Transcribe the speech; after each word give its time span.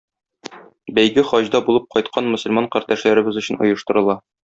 Бәйге 0.99 1.23
хаҗда 1.31 1.61
булып 1.67 1.85
кайткан 1.95 2.31
мөселман 2.37 2.69
кардәшләребез 2.77 3.39
өчен 3.43 3.61
оештырыла. 3.67 4.17